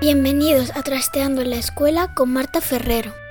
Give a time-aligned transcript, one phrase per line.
[0.00, 3.23] Bienvenidos a Trasteando en la Escuela con Marta Ferrero.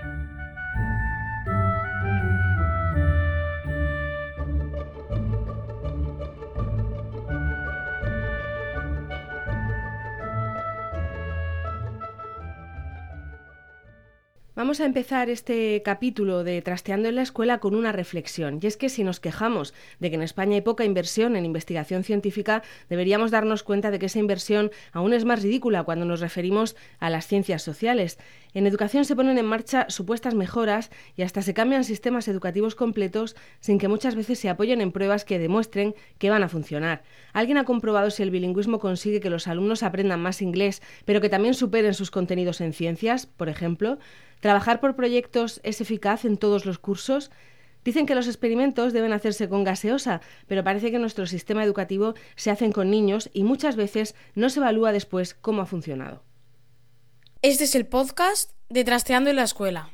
[14.64, 18.60] Vamos a empezar este capítulo de Trasteando en la Escuela con una reflexión.
[18.62, 22.06] Y es que si nos quejamos de que en España hay poca inversión en investigación
[22.06, 26.78] científica, deberíamos darnos cuenta de que esa inversión aún es más ridícula cuando nos referimos
[27.00, 28.18] a las ciencias sociales.
[28.54, 33.36] En educación se ponen en marcha supuestas mejoras y hasta se cambian sistemas educativos completos
[33.60, 37.04] sin que muchas veces se apoyen en pruebas que demuestren que van a funcionar.
[37.34, 41.28] ¿Alguien ha comprobado si el bilingüismo consigue que los alumnos aprendan más inglés, pero que
[41.28, 44.00] también superen sus contenidos en ciencias, por ejemplo?
[44.44, 47.32] ¿Trabajar por proyectos es eficaz en todos los cursos?
[47.86, 52.52] Dicen que los experimentos deben hacerse con gaseosa, pero parece que nuestro sistema educativo se
[52.52, 56.26] hacen con niños y muchas veces no se evalúa después cómo ha funcionado.
[57.42, 59.92] Este es el podcast de Trasteando en la Escuela.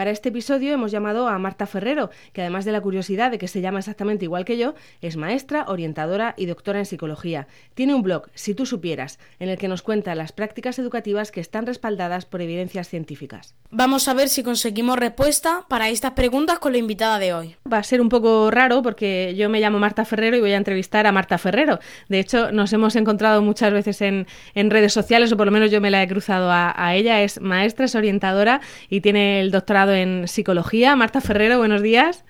[0.00, 3.48] Para este episodio hemos llamado a Marta Ferrero, que además de la curiosidad de que
[3.48, 7.48] se llama exactamente igual que yo, es maestra, orientadora y doctora en psicología.
[7.74, 11.40] Tiene un blog, Si tú supieras, en el que nos cuenta las prácticas educativas que
[11.40, 13.54] están respaldadas por evidencias científicas.
[13.70, 17.56] Vamos a ver si conseguimos respuesta para estas preguntas con la invitada de hoy.
[17.70, 20.56] Va a ser un poco raro porque yo me llamo Marta Ferrero y voy a
[20.56, 21.78] entrevistar a Marta Ferrero.
[22.08, 25.70] De hecho, nos hemos encontrado muchas veces en, en redes sociales, o por lo menos
[25.70, 27.20] yo me la he cruzado a, a ella.
[27.20, 30.96] Es maestra, es orientadora y tiene el doctorado en psicología.
[30.96, 32.24] Marta Ferrero, buenos días.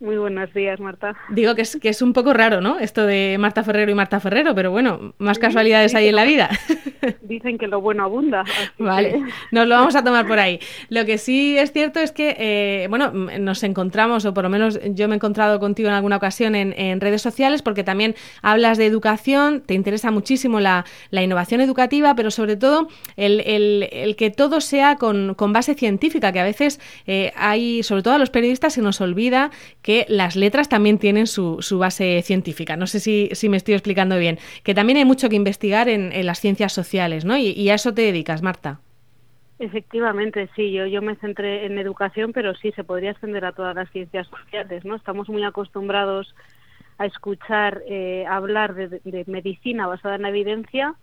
[0.00, 1.16] Muy buenos días, Marta.
[1.30, 2.78] Digo que es, que es un poco raro, ¿no?
[2.78, 6.50] Esto de Marta Ferrero y Marta Ferrero, pero bueno, más casualidades hay en la vida.
[7.22, 8.44] Dicen que lo bueno abunda.
[8.78, 10.60] Vale, nos lo vamos a tomar por ahí.
[10.88, 14.78] Lo que sí es cierto es que, eh, bueno, nos encontramos, o por lo menos
[14.90, 18.86] yo me he encontrado contigo en alguna ocasión en, redes sociales, porque también hablas de
[18.86, 24.30] educación, te interesa muchísimo la, la innovación educativa, pero sobre todo el, el, el que
[24.30, 28.30] todo sea con, con, base científica, que a veces eh, hay, sobre todo a los
[28.30, 29.50] periodistas, se nos olvida
[29.82, 32.76] que las letras también tienen su, su base científica.
[32.76, 34.38] No sé si, si, me estoy explicando bien.
[34.62, 36.93] Que también hay mucho que investigar en, en las ciencias sociales,
[37.24, 37.36] ¿no?
[37.36, 38.80] Y, a eso te dedicas, Marta.
[39.58, 40.72] Efectivamente, sí.
[40.72, 44.84] Yo, me centré en educación, pero sí, se podría extender a todas las ciencias sociales,
[44.84, 44.96] ¿no?
[44.96, 46.34] Estamos muy acostumbrados
[46.98, 50.94] a escuchar eh, hablar de, de medicina basada en la evidencia,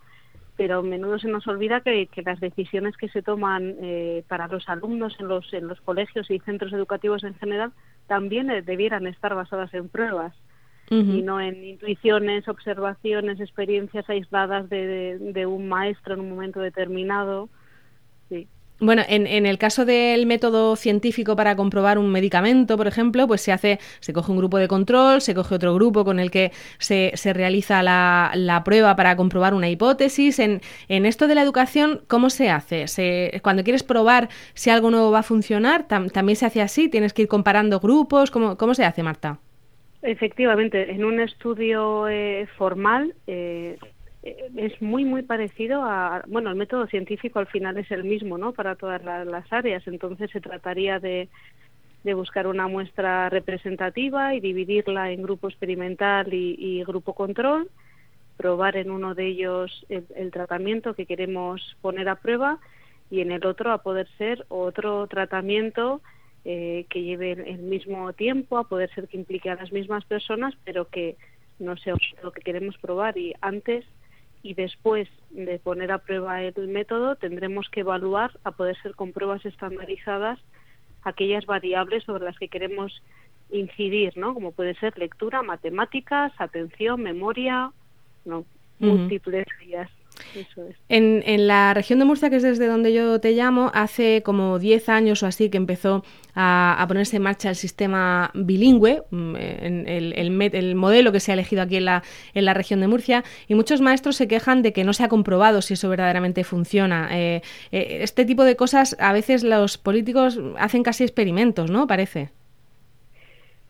[0.56, 4.48] pero a menudo se nos olvida que, que las decisiones que se toman eh, para
[4.48, 7.72] los alumnos en los, en los colegios y centros educativos en general
[8.06, 10.34] también eh, debieran estar basadas en pruebas
[10.92, 11.18] uh -huh.
[11.18, 16.60] y no en intuiciones, observaciones, experiencias aisladas de, de, de un maestro en un momento
[16.60, 17.48] determinado.
[18.28, 18.46] Sí.
[18.82, 23.40] Bueno, en, en, el caso del método científico para comprobar un medicamento, por ejemplo, pues
[23.40, 26.50] se hace, se coge un grupo de control, se coge otro grupo con el que
[26.78, 30.40] se, se realiza la, la, prueba para comprobar una hipótesis.
[30.40, 32.88] En, en, esto de la educación, ¿cómo se hace?
[32.88, 36.88] Se, cuando quieres probar si algo nuevo va a funcionar, tam, también se hace así,
[36.88, 38.32] tienes que ir comparando grupos.
[38.32, 39.38] ¿Cómo, cómo se hace, Marta?
[40.02, 43.78] Efectivamente, en un estudio eh, formal eh,
[44.22, 48.52] es muy muy parecido a bueno el método científico al final es el mismo no
[48.52, 49.86] para todas la, las áreas.
[49.86, 51.28] Entonces se trataría de,
[52.02, 57.70] de buscar una muestra representativa y dividirla en grupo experimental y, y grupo control
[58.36, 62.58] probar en uno de ellos el, el, tratamiento que queremos poner a prueba
[63.08, 66.00] y en el otro a poder ser otro tratamiento
[66.44, 70.54] eh, que lleve el mismo tiempo a poder ser que implique a las mismas personas
[70.64, 71.16] pero que
[71.58, 73.84] no sea lo que queremos probar y antes
[74.42, 79.12] y después de poner a prueba el método tendremos que evaluar a poder ser con
[79.12, 80.40] pruebas estandarizadas
[81.04, 83.02] aquellas variables sobre las que queremos
[83.50, 84.34] incidir, ¿no?
[84.34, 87.70] Como puede ser lectura, matemáticas, atención, memoria,
[88.24, 88.44] no, uh
[88.80, 88.86] -huh.
[88.86, 89.90] múltiples guías.
[90.34, 90.76] Eso es.
[90.88, 94.58] En, en, la región de Murcia, que es desde donde yo te llamo, hace como
[94.58, 96.04] 10 años o así que empezó
[96.34, 101.20] a, a ponerse en marcha el sistema bilingüe, mm, en el, el, el, modelo que
[101.20, 102.02] se ha elegido aquí en la,
[102.34, 105.08] en la región de Murcia, y muchos maestros se quejan de que no se ha
[105.08, 107.08] comprobado si eso verdaderamente funciona.
[107.12, 111.86] Eh, eh, este tipo de cosas a veces los políticos hacen casi experimentos, ¿no?
[111.86, 112.30] Parece.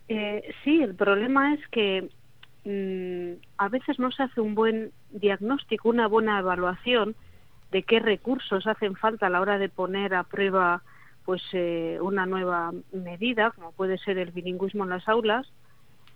[0.08, 2.08] Eh, sí, el problema es que
[2.64, 7.14] mmm, a veces no se hace un buen diagnóstico, una buena evaluación
[7.70, 10.82] de qué recursos hacen falta a la hora de poner a prueba
[11.24, 15.46] pues eh, una nueva medida, como puede ser el bilingüismo en las aulas,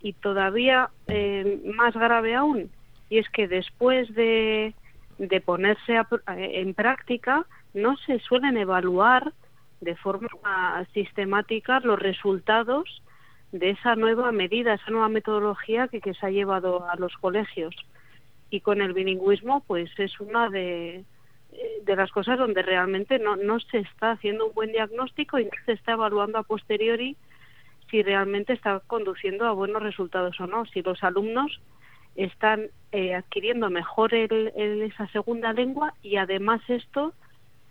[0.03, 2.69] y todavía eh, más grave aún,
[3.09, 4.75] y es que después de,
[5.19, 9.33] de ponerse a, en práctica no se suelen evaluar
[9.81, 10.29] de forma
[10.93, 13.03] sistemática los resultados
[13.53, 17.75] de esa nueva medida, esa nueva metodología que, que se ha llevado a los colegios.
[18.51, 21.05] Y con el bilingüismo, pues es una de,
[21.85, 25.51] de las cosas donde realmente no, no se está haciendo un buen diagnóstico y no
[25.65, 27.17] se está evaluando a posteriori
[27.91, 31.61] si realmente está conduciendo a buenos resultados o no, si los alumnos
[32.17, 37.13] están eh, adquiriendo mejor el, esa segunda lengua y además esto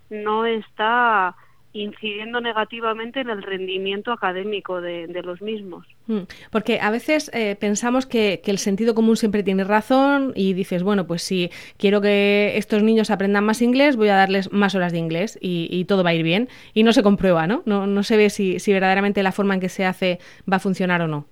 [0.09, 1.35] no está
[1.75, 5.85] incidiendo negativamente en el rendimiento académico de, de los mismos.
[6.07, 10.53] Mm, porque a veces eh, pensamos que, que, el sentido común siempre tiene razón y
[10.53, 14.73] dices, bueno, pues si quiero que estos niños aprendan más inglés, voy a darles más
[14.73, 16.47] horas de inglés y, y todo va a ir bien.
[16.73, 17.61] Y no se comprueba, ¿no?
[17.65, 20.19] No, no se ve si, si, verdaderamente la forma en que se hace
[20.51, 21.25] va a funcionar o no.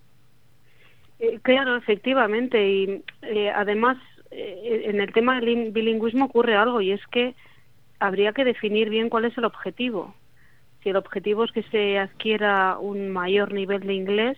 [1.19, 2.68] Eh, claro, efectivamente.
[2.68, 3.98] Y eh, además,
[4.31, 7.34] en el tema del bilingüismo ocurre algo y es que
[8.00, 10.13] habría que definir bien cuál es el objetivo
[10.83, 14.38] si el objetivo es que se adquiera un mayor nivel de inglés,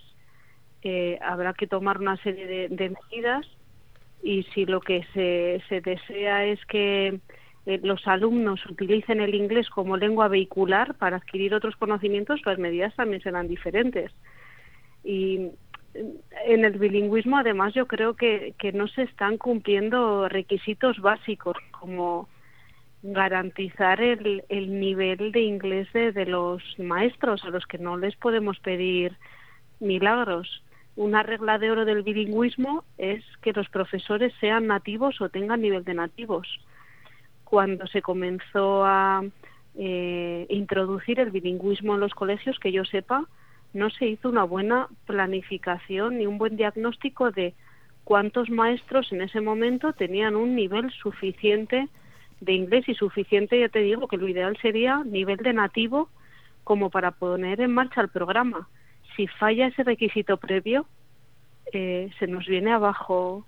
[0.83, 3.47] eh, habrá que tomar una serie de, medidas
[4.21, 7.19] y si lo que se, se desea es que
[7.65, 12.95] eh, los alumnos utilicen el inglés como lengua vehicular para adquirir otros conocimientos, las medidas
[12.95, 14.11] también serán diferentes.
[15.03, 15.49] Y
[16.45, 22.27] en el bilingüismo, además, yo creo que no se están cumpliendo requisitos básicos como
[23.13, 28.59] garantizar el, el nivel de inglés de, los maestros a los que no les podemos
[28.59, 29.15] pedir
[29.79, 30.63] milagros.
[30.95, 35.83] Una regla de oro del bilingüismo es que los profesores sean nativos o tengan nivel
[35.83, 36.47] de nativos.
[37.43, 39.23] Cuando se comenzó a
[39.75, 43.25] eh, introducir el bilingüismo en los colegios, que yo sepa,
[43.73, 47.53] no se hizo una buena planificación ni un buen diagnóstico de
[48.03, 51.87] cuántos maestros en ese momento tenían un nivel suficiente
[52.41, 56.09] de inglés y suficiente, ya te digo, que lo ideal sería nivel de nativo
[56.63, 58.67] como para poner en marcha el programa.
[59.15, 60.85] Si falla ese requisito previo,
[61.71, 63.45] eh, se nos viene abajo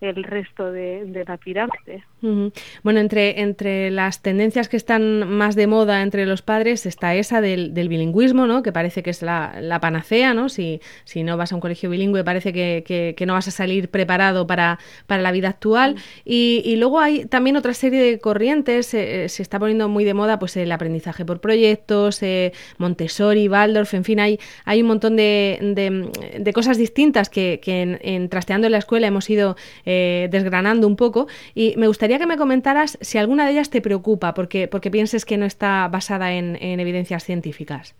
[0.00, 2.04] el resto de, de la pirámide.
[2.22, 2.52] Uh -huh.
[2.82, 7.40] Bueno, entre, entre las tendencias que están más de moda entre los padres está esa
[7.40, 8.62] del, del bilingüismo, ¿no?
[8.62, 10.48] que parece que es la, la, panacea, ¿no?
[10.48, 13.50] Si, si no vas a un colegio bilingüe parece que, que, que no vas a
[13.50, 15.92] salir preparado para, para la vida actual.
[15.92, 16.22] Uh -huh.
[16.24, 20.14] y, y, luego hay también otra serie de corrientes, eh, se está poniendo muy de
[20.14, 25.16] moda pues el aprendizaje por proyectos, eh, Montessori, Waldorf, en fin, hay, hay un montón
[25.16, 29.56] de, de, de cosas distintas que, que en, en, Trasteando en la Escuela hemos ido
[29.86, 33.80] eh, desgranando un poco y me gustaría que me comentaras si alguna de ellas te
[33.80, 37.94] preocupa porque, porque pienses que no está basada en, en evidencias científicas.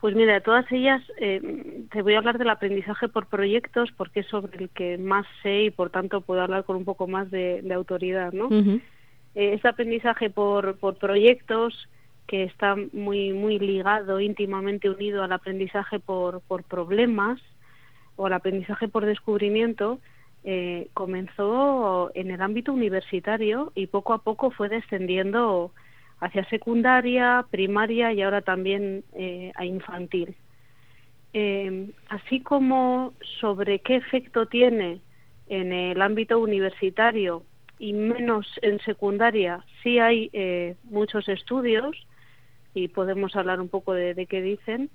[0.00, 1.40] Pues mira, de todas ellas eh,
[1.92, 5.64] te voy a hablar del aprendizaje por proyectos porque es sobre el que más sé
[5.64, 8.46] y por tanto puedo hablar con un poco más de, de autoridad, ¿no?
[8.46, 8.80] Uh -huh.
[9.34, 11.88] eh, este aprendizaje por, por proyectos
[12.26, 17.38] que está muy muy ligado, íntimamente unido al aprendizaje por, por problemas
[18.16, 19.98] o al aprendizaje por descubrimiento,
[20.44, 25.72] eh, comenzó en el ámbito universitario y poco a poco fue descendiendo
[26.20, 30.36] hacia secundaria, primaria y ahora también eh, a infantil.
[31.32, 35.00] Eh, así como sobre qué efecto tiene
[35.48, 37.42] en el ámbito universitario
[37.78, 41.96] y menos en secundaria, sí hay eh, muchos estudios
[42.74, 44.90] y podemos hablar un poco de qué dicen,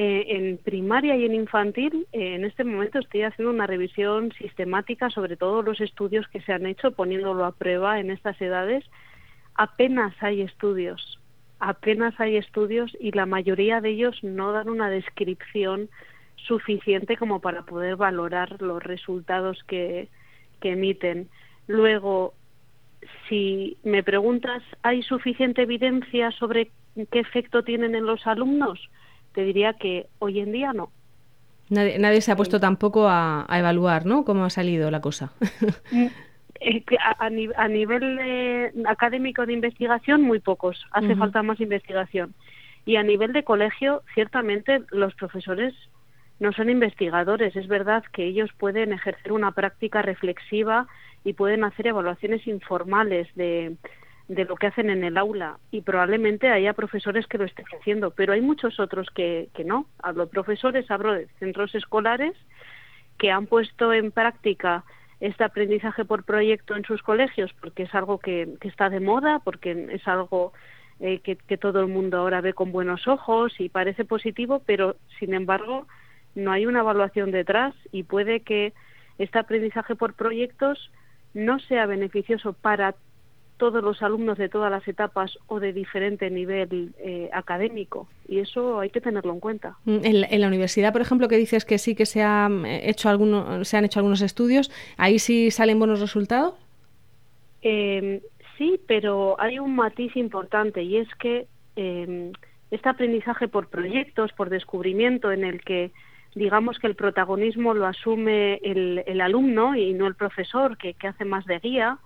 [0.00, 5.10] eh, en primaria y en infantil, eh, en este momento estoy haciendo una revisión sistemática
[5.10, 8.84] sobre todos los estudios que se han hecho, poniéndolo a prueba en estas edades.
[9.56, 11.18] Apenas hay estudios,
[11.58, 15.90] apenas hay estudios y la mayoría de ellos no dan una descripción
[16.36, 20.06] suficiente como para poder valorar los resultados que,
[20.60, 21.28] que emiten.
[21.66, 22.34] Luego,
[23.28, 26.70] si me preguntas, ¿hay suficiente evidencia sobre
[27.10, 28.78] qué efecto tienen en los alumnos?
[29.34, 30.90] Te diría que hoy en día no.
[31.70, 34.24] Nadie, nadie se ha puesto tampoco a, a, evaluar, ¿no?
[34.24, 35.32] Cómo ha salido la cosa.
[36.60, 36.82] Eh,
[37.16, 40.84] a, nivel académico de investigación, muy pocos.
[40.90, 42.34] Hace falta más investigación.
[42.84, 45.74] Y a nivel de colegio, ciertamente los profesores
[46.40, 47.54] no son investigadores.
[47.54, 50.88] Es verdad que ellos pueden ejercer una práctica reflexiva
[51.24, 53.76] y pueden hacer evaluaciones informales de,
[54.28, 58.10] de lo que hacen en el aula y probablemente haya profesores que lo estén haciendo,
[58.10, 59.86] pero hay muchos otros que, que no.
[60.02, 62.34] Hablo de profesores, hablo de centros escolares
[63.16, 64.84] que han puesto en práctica
[65.20, 69.40] este aprendizaje por proyecto en sus colegios porque es algo que, que está de moda,
[69.40, 70.52] porque es algo
[71.00, 74.96] eh, que, que todo el mundo ahora ve con buenos ojos y parece positivo, pero
[75.18, 75.86] sin embargo
[76.34, 78.74] no hay una evaluación detrás y puede que
[79.16, 80.92] este aprendizaje por proyectos
[81.34, 82.94] no sea beneficioso para
[83.58, 88.80] todos los alumnos de todas las etapas o de diferente nivel eh, académico y eso
[88.80, 89.76] hay que tenerlo en cuenta.
[89.84, 93.08] Mm, en la, universidad, por ejemplo, que dices que sí que se, ha eh, hecho
[93.08, 96.54] alguno, se han hecho algunos estudios, ¿ahí sí salen buenos resultados?
[97.62, 98.22] Eh,
[98.56, 101.46] sí, pero hay un matiz importante y es que
[101.76, 102.32] em,
[102.70, 105.90] este aprendizaje por proyectos, por descubrimiento, en el que
[106.34, 111.08] digamos que el protagonismo lo asume el, el alumno y no el profesor, que, que
[111.08, 111.98] hace más de guía,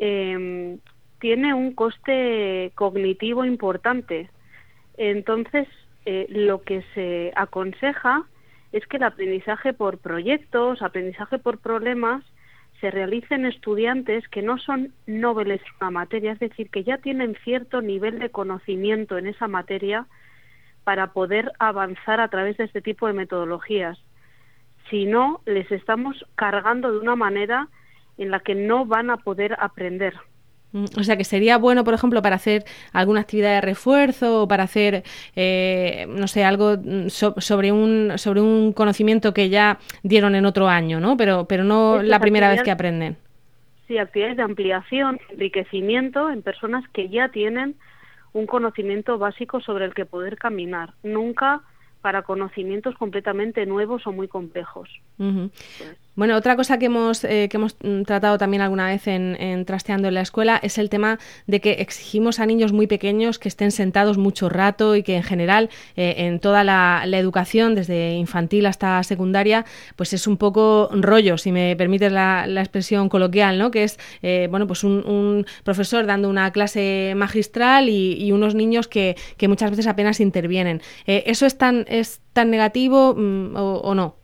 [0.00, 0.78] eh,
[1.20, 4.30] tiene un coste cognitivo importante.
[4.96, 5.68] Entonces,
[6.06, 8.24] eh, lo que se aconseja
[8.72, 12.24] es que el aprendizaje por proyectos, aprendizaje por problemas,
[12.80, 17.36] se realicen estudiantes que no son nobles en la materia, es decir, que ya tienen
[17.44, 20.06] cierto nivel de conocimiento en esa materia
[20.84, 23.98] para poder avanzar a través de este tipo de metodologías.
[24.88, 27.68] Si no, les estamos cargando de una manera
[28.20, 30.14] en la que no van a poder aprender.
[30.72, 34.48] Mm, o sea que sería bueno, por ejemplo, para hacer alguna actividad de refuerzo o
[34.48, 35.02] para hacer,
[35.34, 40.68] eh, no sé, algo mm, sobre un sobre un conocimiento que ya dieron en otro
[40.68, 41.16] año, ¿no?
[41.16, 43.16] Pero pero no la primera vez que aprenden.
[43.88, 47.74] Sí, actividades de ampliación, enriquecimiento en personas que ya tienen
[48.32, 50.92] un conocimiento básico sobre el que poder caminar.
[51.02, 51.62] Nunca
[52.00, 54.88] para conocimientos completamente nuevos o muy complejos.
[56.20, 60.08] Bueno, otra cosa que hemos, eh, que hemos mm, tratado también alguna vez en, Trasteando
[60.08, 63.70] en la Escuela es el tema de que exigimos a niños muy pequeños que estén
[63.70, 69.02] sentados mucho rato y que en general eh, en toda la, educación, desde infantil hasta
[69.02, 69.64] secundaria,
[69.96, 73.70] pues es un poco rollo, si me permites la, expresión coloquial, ¿no?
[73.70, 79.16] Que es, eh, bueno, pues un, profesor dando una clase magistral y, unos niños que,
[79.38, 80.82] que, muchas veces apenas intervienen.
[81.06, 84.19] ¿Eso es tan, es tan negativo mm, o no?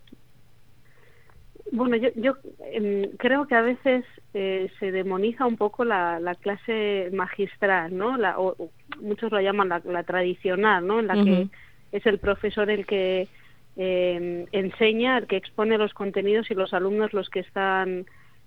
[1.76, 2.38] Bueno, yo, yo
[2.73, 4.02] em, creo que a veces
[4.33, 8.16] eh, se demoniza un poco la, la clase magistral, ¿no?
[8.16, 8.56] La, o,
[8.99, 11.00] muchos lo llaman la, tradicional, ¿no?
[11.00, 11.49] En la que
[11.92, 13.28] es el profesor el que
[13.76, 18.06] eh, enseña, el que expone los contenidos y los alumnos los que están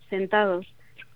[0.09, 0.65] sentados.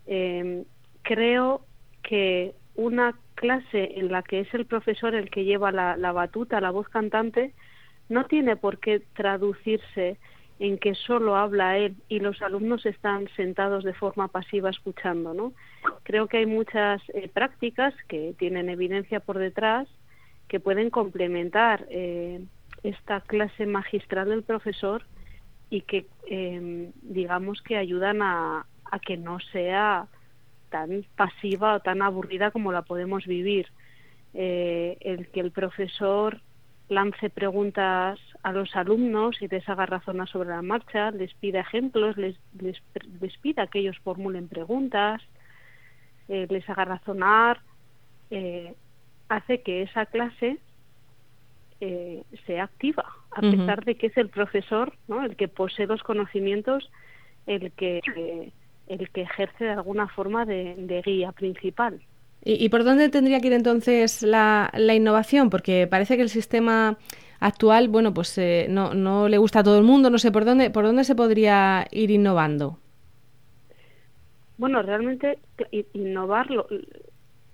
[0.06, 0.66] Eh,
[1.02, 1.66] creo
[2.04, 6.62] que una clase en la que es el profesor el que lleva la, la batuta,
[6.62, 7.54] la voz cantante,
[8.08, 10.20] no tiene por qué traducirse
[10.60, 15.54] en que solo habla él y los alumnos están sentados de forma pasiva escuchando, ¿no?
[16.04, 19.88] Creo que hay muchas eh, prácticas que tienen evidencia por detrás
[20.48, 22.44] que pueden complementar eh,
[22.84, 25.04] esta clase magistral del profesor
[25.70, 30.08] y que em, digamos que ayudan a, a que no sea
[30.70, 33.68] tan pasiva o tan aburrida como la podemos vivir.
[34.36, 36.42] Eh, el que el profesor
[36.90, 42.18] lance preguntas a los alumnos y les haga razonar sobre la marcha, les pida ejemplos,
[42.18, 42.82] les, les,
[43.42, 45.22] pida que ellos formulen preguntas,
[46.28, 47.62] eh, les haga razonar,
[48.30, 48.76] eh,
[49.30, 50.58] hace que esa clase
[51.80, 55.24] eh, sea activa, a pesar de que es el profesor, ¿no?
[55.24, 56.90] el que posee los conocimientos,
[57.48, 58.52] el que,
[58.88, 62.02] el que ejerce de alguna forma de guía principal.
[62.46, 65.50] ¿Y, por dónde tendría que ir entonces la, la, innovación?
[65.50, 66.98] Porque parece que el sistema
[67.40, 70.44] actual, bueno, pues eh, no, no le gusta a todo el mundo, no sé por
[70.44, 72.80] dónde, por dónde se podría ir innovando.
[74.58, 75.40] Bueno, realmente
[75.94, 76.48] innovar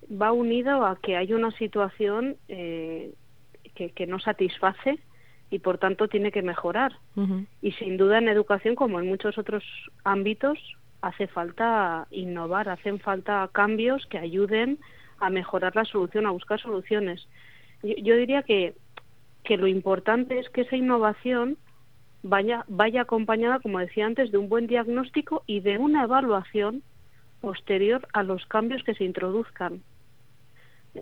[0.09, 3.13] va unido a que hay una situación eh,
[3.75, 4.99] que, que, no satisface
[5.51, 6.93] y por tanto tiene que mejorar.
[7.61, 9.63] Y sin duda en educación, como en muchos otros
[10.03, 10.57] ámbitos,
[11.01, 14.79] hace falta innovar, hacen falta cambios que ayuden
[15.19, 17.27] a mejorar la solución, a buscar soluciones.
[17.83, 18.75] Yo, diría que,
[19.43, 21.57] que lo importante es que esa innovación
[22.23, 26.83] vaya, vaya acompañada, como decía antes, de un buen diagnóstico y de una evaluación
[27.41, 29.81] posterior a los cambios que se introduzcan.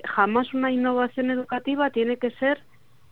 [0.04, 2.62] Jamás una innovación educativa tiene que ser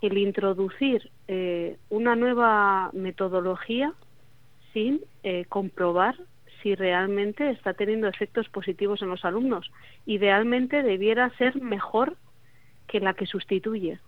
[0.01, 3.93] el introducir eh, una nueva metodología
[4.73, 6.15] sin eh, comprobar
[6.65, 9.71] si realmente está teniendo efectos positivos en los alumnos.
[10.07, 12.17] Idealmente debiera ser mejor
[12.87, 13.99] que la que sustituye.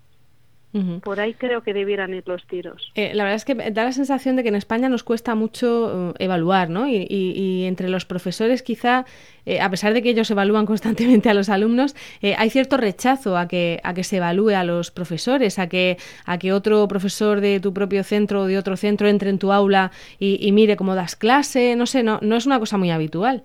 [1.01, 2.91] Por ahí creo que debieran ir los tiros.
[2.93, 6.11] Eh, la verdad es que da la sensación de que en España nos cuesta mucho
[6.11, 6.87] eh, evaluar, ¿no?
[6.87, 9.05] Y, entre los profesores quizá,
[9.45, 13.47] eh, a pesar de que ellos evalúan constantemente a los alumnos, hay cierto rechazo a
[13.47, 17.59] que, a que se evalúe a los profesores, a que, a que otro profesor de
[17.59, 20.95] tu propio centro o de otro centro entre en tu aula y, y mire cómo
[20.95, 23.43] das clase, no sé, no, no es una cosa muy habitual.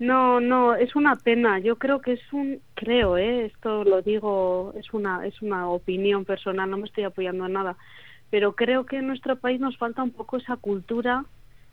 [0.00, 1.58] No, no, es una pena.
[1.58, 3.44] Yo creo que es un, creo, ¿eh?
[3.44, 7.76] esto lo digo, es una, es una opinión personal, no me estoy apoyando en nada,
[8.30, 11.26] pero creo que en nuestro país nos falta un poco esa cultura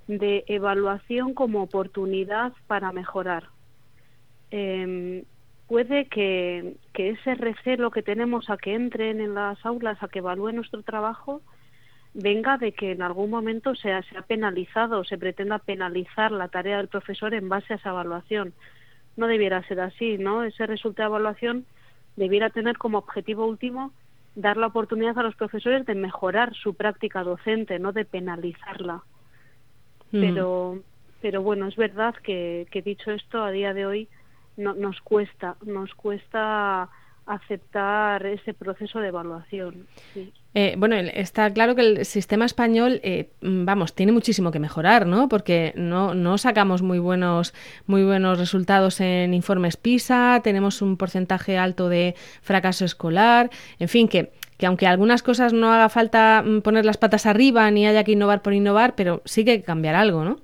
[0.08, 3.46] de evaluación como oportunidad para mejorar.
[4.52, 5.24] Eh,
[5.68, 10.20] puede que, que ese recelo que tenemos a que entren en las aulas, a que
[10.20, 11.42] evalúen nuestro trabajo,
[12.18, 16.32] venga de que en algún momento se ha, se ha penalizado o se pretenda penalizar
[16.32, 18.54] la tarea del profesor en base a esa evaluación.
[19.16, 20.44] No debiera ser así, ¿no?
[20.44, 21.66] Ese resultado de evaluación
[22.16, 23.94] debiera tener como objetivo último
[24.34, 29.04] dar la oportunidad a los profesores de mejorar su práctica docente, no de penalizarla.
[30.12, 30.20] Mm.
[30.20, 30.80] Pero,
[31.22, 34.08] pero bueno, es verdad que, que dicho esto, a día de hoy
[34.56, 36.90] no, nos cuesta, nos cuesta
[37.28, 39.86] aceptar ese proceso de evaluación.
[40.54, 45.06] Eh, bueno, está claro que el sistema español, eh, mm, vamos, tiene muchísimo que mejorar,
[45.06, 45.30] ¿no?
[45.30, 47.54] Porque no, no sacamos muy buenos,
[47.86, 54.08] muy buenos resultados en informes PISA, tenemos un porcentaje alto de fracaso escolar, en fin,
[54.08, 58.04] que, que aunque algunas cosas no haga falta mm, poner las patas arriba ni haya
[58.04, 60.40] que innovar por innovar, pero sí que hay que cambiar algo, ¿no?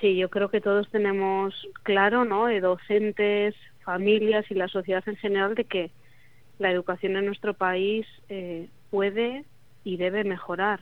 [0.00, 2.46] Sí, yo creo que todos tenemos claro, ¿no?
[2.46, 5.90] De docentes, familias y la sociedad en general de que
[6.58, 9.44] la educación en nuestro país eh, puede
[9.84, 10.80] y debe mejorar.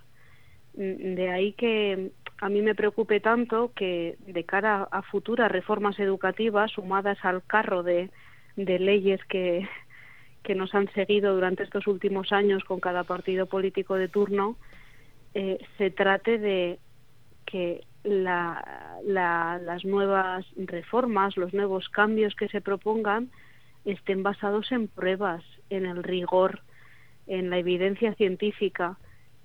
[0.75, 5.99] Mm, de ahí que a mí me preocupe tanto que de cara a futuras reformas
[5.99, 8.11] educativas sumadas al carro de,
[8.57, 9.69] leyes que,
[10.43, 14.57] que nos han seguido durante estos últimos años con cada partido político de turno,
[15.35, 16.79] eh, se trate de
[17.47, 23.31] que la, las nuevas reformas, los nuevos cambios que se propongan
[23.85, 26.61] estén basados en pruebas, en el rigor,
[27.27, 28.99] en la evidencia científica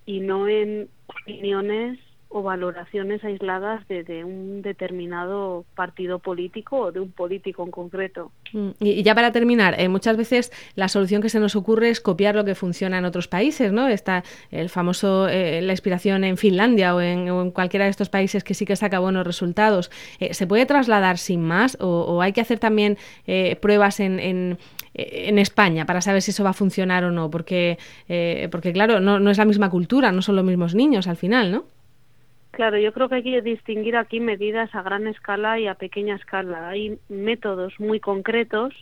[0.06, 2.00] y no en opiniones
[2.38, 8.34] o valoraciones aisladas de, un determinado partido político o de un político en concreto.
[8.52, 12.02] Mm, y, ya para terminar, eh, muchas veces la solución que se nos ocurre es
[12.02, 13.88] copiar lo que funciona en otros países, ¿no?
[13.88, 18.54] Está el famoso, eh, la inspiración en Finlandia o en, cualquiera de estos países que
[18.54, 19.90] sí que saca buenos resultados.
[20.20, 22.98] Eh, ¿Se puede trasladar sin más o, hay que hacer también
[23.62, 27.30] pruebas en, en, España para saber si eso va a funcionar o no?
[27.30, 27.78] Porque,
[28.52, 31.52] porque claro, no, no es la misma cultura, no son los mismos niños al final,
[31.52, 31.75] ¿no?
[32.56, 36.16] Claro, yo creo que hay que distinguir aquí medidas a gran escala y a pequeña
[36.16, 36.70] escala.
[36.70, 38.74] Hay métodos muy concretos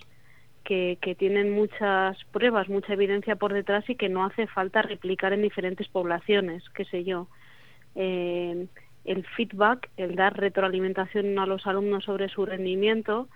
[0.63, 5.41] que, tienen muchas pruebas, mucha evidencia por detrás y que no hace falta replicar en
[5.41, 7.27] diferentes poblaciones, qué sé yo.
[7.95, 8.67] Eh,
[9.05, 13.27] el feedback, el dar retroalimentación a los alumnos sobre su rendimiento,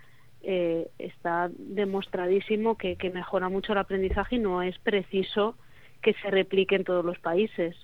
[0.44, 5.56] eh, está demostradísimo que, que mejora mucho el aprendizaje y no es preciso
[6.04, 7.76] que se replique en todos los países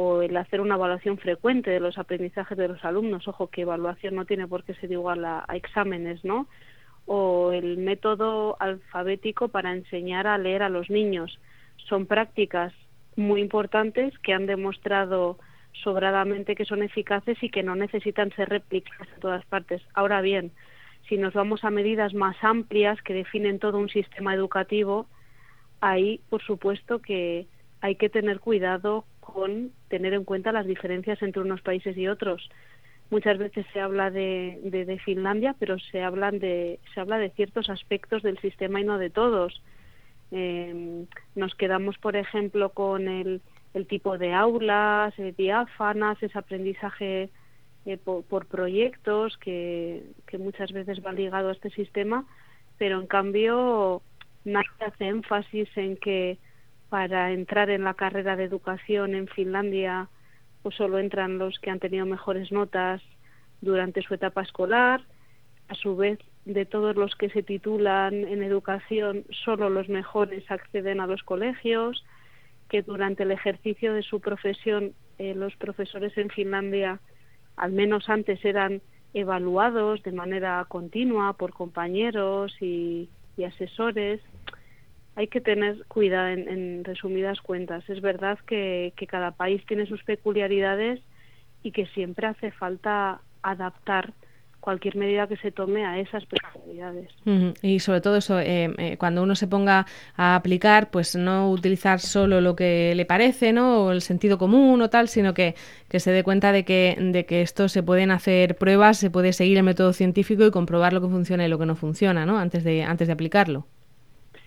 [0.00, 4.14] o el hacer una evaluación frecuente de los aprendizajes de los alumnos, ojo que evaluación
[4.14, 6.46] no tiene por qué ser igual a, exámenes, ¿no?
[7.04, 11.40] O el método alfabético para enseñar a leer a los niños.
[11.88, 12.72] Son prácticas
[13.16, 15.36] muy importantes que han demostrado
[15.82, 19.82] sobradamente que son eficaces y que no necesitan ser replicadas en todas partes.
[19.94, 20.52] Ahora bien,
[21.08, 25.08] si nos vamos a medidas más amplias que definen todo un sistema educativo,
[25.80, 27.48] ahí, por supuesto, que
[27.80, 32.48] hay que tener cuidado con tener en cuenta las diferencias entre unos países y otros.
[33.10, 37.70] Muchas veces se habla de, de, Finlandia, pero se, hablan de, se habla de ciertos
[37.70, 39.62] aspectos del sistema y no de todos.
[40.30, 43.40] Eh, nos quedamos, por ejemplo, con el,
[43.88, 47.30] tipo de aulas eh, diáfanas, ese aprendizaje
[47.86, 52.26] eh, por, por, proyectos que, que muchas veces va ligado a este sistema,
[52.76, 54.02] pero en cambio
[54.44, 56.38] nadie hace énfasis en que
[56.88, 60.08] para entrar en la carrera de educación en Finlandia
[60.62, 63.02] pues solo entran los que han tenido mejores notas
[63.60, 65.02] durante su etapa escolar.
[65.68, 71.00] A su vez, de todos los que se titulan en educación, solo los mejores acceden
[71.00, 72.04] a los colegios,
[72.68, 77.00] que durante el ejercicio de su profesión eh, los profesores en Finlandia,
[77.56, 78.80] al menos antes, eran
[79.14, 83.08] evaluados de manera continua por compañeros y
[83.44, 84.20] asesores
[85.18, 87.82] hay que tener cuidado en, resumidas cuentas.
[87.90, 91.00] Es verdad que, cada país tiene sus peculiaridades
[91.64, 94.12] y que siempre hace falta adaptar
[94.60, 97.10] cualquier medida que se tome a esas personalidades.
[97.62, 101.98] Y sobre todo eso, eh, eh, cuando uno se ponga a aplicar, pues no utilizar
[101.98, 103.86] solo lo que le parece, ¿no?
[103.86, 105.56] O el sentido común o tal, sino que,
[105.88, 109.32] que se dé cuenta de que, de que esto se pueden hacer pruebas, se puede
[109.32, 112.38] seguir el método científico y comprobar lo que funciona y lo que no funciona, ¿no?
[112.38, 113.66] Antes de, antes de aplicarlo.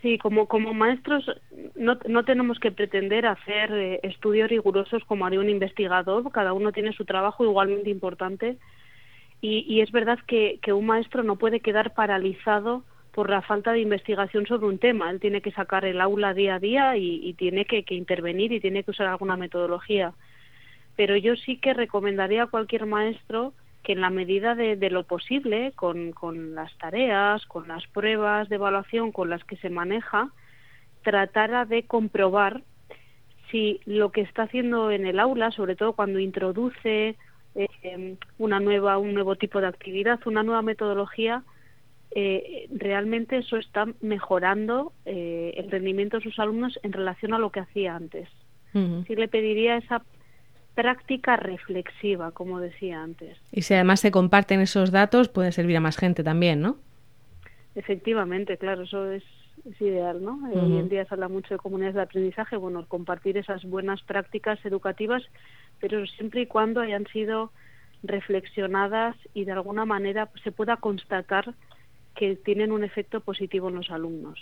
[0.02, 1.30] Sí, como, como maestros
[1.76, 6.72] no, no tenemos que pretender hacer eh, estudios rigurosos como haría un investigador, cada uno
[6.72, 8.58] tiene su trabajo igualmente importante
[9.42, 14.46] y, es verdad que, un maestro no puede quedar paralizado por la falta de investigación
[14.46, 15.10] sobre un tema.
[15.10, 18.84] Él tiene que sacar el aula día a día y, tiene que, intervenir y tiene
[18.84, 20.14] que usar alguna metodología.
[20.96, 25.72] Pero yo sí que recomendaría a cualquier maestro que en la medida de, lo posible,
[25.76, 30.30] con, con, las tareas, con las pruebas de evaluación con las que se maneja,
[31.04, 32.62] tratara de comprobar
[33.50, 37.18] si lo que está haciendo en el aula, sobre todo cuando introduce
[37.56, 41.44] eh, una nueva, un nuevo tipo de actividad, una nueva metodología,
[42.14, 47.52] eh, realmente eso está mejorando eh, el rendimiento de sus alumnos en relación a lo
[47.52, 48.30] que hacía antes.
[48.74, 50.02] Sí le pediría esa
[50.76, 53.38] práctica reflexiva, como decía antes.
[53.52, 56.78] Y si además se comparten esos datos, puede servir a más gente también, ¿no?
[57.76, 59.24] Efectivamente, claro, eso es,
[59.80, 60.40] ideal, ¿no?
[60.52, 64.64] Hoy en día se habla mucho de comunidades de aprendizaje, bueno, compartir esas buenas prácticas
[64.66, 65.24] educativas
[65.82, 67.52] pero siempre y cuando hayan sido
[68.04, 71.54] reflexionadas y de alguna manera se pueda constatar
[72.16, 74.40] que tienen un efecto positivo en los alumnos.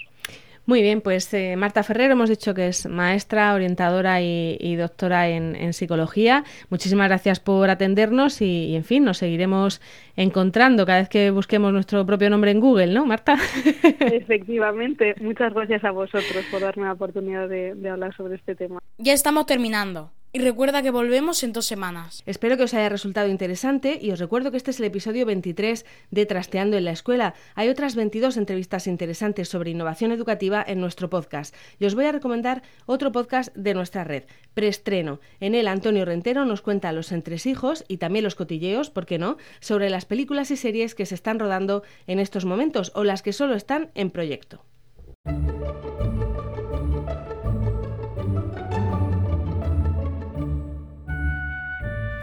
[0.69, 5.73] Muy bien, pues eh, Marta Ferrero hemos dicho que es maestra, orientadora y, doctora en,
[5.73, 6.43] psicología.
[6.69, 9.81] Muchísimas gracias por atendernos y, en fin, nos seguiremos
[10.15, 13.35] encontrando cada vez que busquemos nuestro propio nombre en Google, ¿no, Marta?
[13.99, 18.79] Efectivamente, muchas gracias a vosotros por darme la oportunidad de hablar sobre este tema.
[18.99, 20.11] Ya estamos terminando.
[20.31, 22.21] Y recuerda que volvemos en dos semanas.
[22.27, 25.87] Espero que os haya resultado interesante y os recuerdo que este es el episodio 23
[26.11, 27.33] de Trasteando en la Escuela.
[27.55, 31.55] Hay otras 22 entrevistas interesantes sobre innovación educativa en nuestro podcast.
[31.79, 35.19] Y os voy a recomendar otro podcast de nuestra red, Preestreno.
[35.39, 39.37] En él Antonio Rentero nos cuenta los entresijos y también los cotilleos, ¿por qué no?,
[39.61, 43.33] sobre las películas y series que se están rodando en estos momentos o las que
[43.33, 44.63] solo están en proyecto.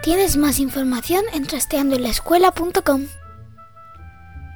[0.07, 3.07] Tienes más información en trasteandoenlaescuela.com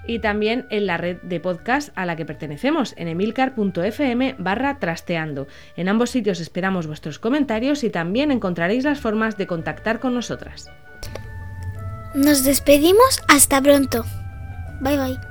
[0.08, 5.48] y también en la red de podcast a la que pertenecemos, en emilcar.fm barra trasteando.
[5.76, 10.72] En ambos sitios esperamos vuestros comentarios y también encontraréis las formas de contactar con nosotras.
[12.16, 14.06] Nos despedimos, hasta pronto.
[14.80, 15.31] Bye bye.